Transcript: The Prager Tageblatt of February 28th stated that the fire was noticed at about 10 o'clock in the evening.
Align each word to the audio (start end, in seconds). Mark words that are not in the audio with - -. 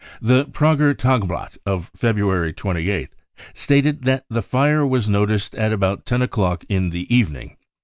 The 0.19 0.45
Prager 0.45 0.95
Tageblatt 0.97 1.59
of 1.63 1.91
February 1.95 2.53
28th 2.53 3.09
stated 3.53 4.01
that 4.05 4.25
the 4.31 4.41
fire 4.41 4.83
was 4.83 5.07
noticed 5.07 5.53
at 5.53 5.71
about 5.71 6.07
10 6.07 6.23
o'clock 6.23 6.65
in 6.67 6.89
the 6.89 7.05
evening. 7.15 7.55